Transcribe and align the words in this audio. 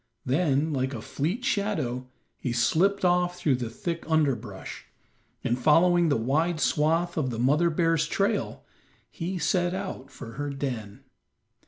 Then, 0.25 0.73
like 0.73 0.95
a 0.95 0.99
fleet 1.01 1.45
shadow, 1.45 2.07
he 2.39 2.53
slipped 2.53 3.05
off 3.05 3.37
through 3.37 3.53
the 3.57 3.69
thick 3.69 4.03
underbrush, 4.09 4.87
and 5.43 5.59
following 5.59 6.09
the 6.09 6.17
wide 6.17 6.59
swath 6.59 7.17
of 7.17 7.29
the 7.29 7.37
mother 7.37 7.69
bear's 7.69 8.07
trail, 8.07 8.65
he 9.11 9.37
set 9.37 9.75
out 9.75 10.09
for 10.09 10.31
her 10.41 10.49
den. 10.49 11.03